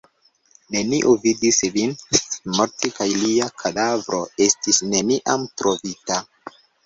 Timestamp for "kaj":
2.95-3.07